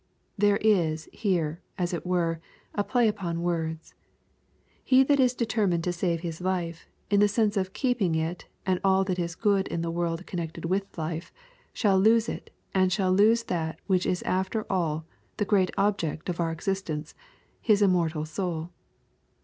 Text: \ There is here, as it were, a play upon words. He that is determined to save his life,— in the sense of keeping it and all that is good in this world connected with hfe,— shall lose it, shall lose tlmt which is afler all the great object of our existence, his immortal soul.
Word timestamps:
\ 0.23 0.25
There 0.39 0.57
is 0.61 1.07
here, 1.13 1.61
as 1.77 1.93
it 1.93 2.07
were, 2.07 2.41
a 2.73 2.83
play 2.83 3.07
upon 3.07 3.43
words. 3.43 3.93
He 4.83 5.03
that 5.03 5.19
is 5.19 5.35
determined 5.35 5.83
to 5.83 5.93
save 5.93 6.21
his 6.21 6.41
life,— 6.41 6.87
in 7.11 7.19
the 7.19 7.27
sense 7.27 7.55
of 7.55 7.73
keeping 7.73 8.15
it 8.15 8.47
and 8.65 8.79
all 8.83 9.03
that 9.03 9.19
is 9.19 9.35
good 9.35 9.67
in 9.67 9.81
this 9.83 9.91
world 9.91 10.25
connected 10.25 10.65
with 10.65 10.91
hfe,— 10.93 11.29
shall 11.71 11.99
lose 11.99 12.27
it, 12.27 12.49
shall 12.87 13.11
lose 13.13 13.43
tlmt 13.43 13.75
which 13.85 14.07
is 14.07 14.23
afler 14.23 14.65
all 14.71 15.05
the 15.37 15.45
great 15.45 15.69
object 15.77 16.29
of 16.29 16.39
our 16.39 16.51
existence, 16.51 17.13
his 17.61 17.83
immortal 17.83 18.25
soul. 18.25 18.71